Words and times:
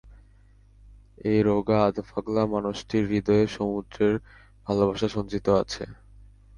এই 1.25 1.39
রোগা 1.43 1.77
আধপাগলা 1.87 2.43
মানুষটির 2.53 3.03
হৃদয়ে 3.07 3.45
সমুদ্রের 3.55 4.13
ভালবাসা 4.67 5.07
সঞ্চিত 5.07 5.45
আছে। 5.61 5.83